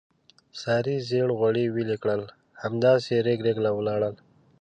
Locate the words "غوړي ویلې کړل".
1.39-2.21